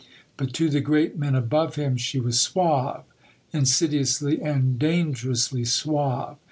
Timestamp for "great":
0.81-1.15